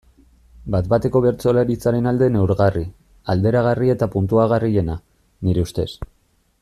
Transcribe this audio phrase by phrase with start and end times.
[0.75, 2.83] Bat-bateko bertsolaritzaren alde neurgarri,
[3.35, 4.97] alderagarri eta puntuagarriena,
[5.51, 5.89] nire ustez.